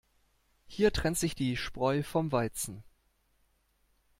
[0.65, 2.83] Hier trennt sich die Spreu vom Weizen.